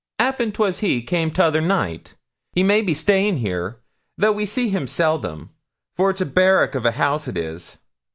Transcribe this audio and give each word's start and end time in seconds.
''Appen 0.19 0.51
'twas 0.51 0.79
he 0.79 1.03
come 1.03 1.29
'tother 1.29 1.61
night. 1.61 2.15
He 2.53 2.63
may 2.63 2.81
be 2.81 2.95
staying 2.95 3.37
here, 3.37 3.81
though 4.17 4.31
we 4.31 4.47
see 4.47 4.69
him 4.69 4.87
seldom, 4.87 5.51
for 5.95 6.09
it's 6.09 6.21
a 6.21 6.25
barrack 6.25 6.73
of 6.73 6.87
a 6.87 6.93
house 6.93 7.27
it 7.27 7.37
is.' 7.37 7.77